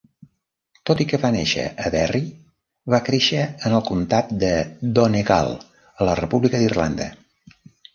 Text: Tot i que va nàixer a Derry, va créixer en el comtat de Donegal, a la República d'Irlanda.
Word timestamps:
Tot 0.89 1.03
i 1.03 1.05
que 1.11 1.19
va 1.25 1.29
nàixer 1.35 1.65
a 1.83 1.91
Derry, 1.97 2.23
va 2.95 3.01
créixer 3.11 3.45
en 3.47 3.79
el 3.83 3.87
comtat 3.93 4.35
de 4.47 4.53
Donegal, 4.99 5.57
a 6.01 6.13
la 6.13 6.21
República 6.27 6.67
d'Irlanda. 6.69 7.13